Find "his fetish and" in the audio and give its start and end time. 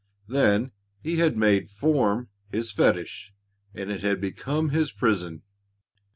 2.49-3.91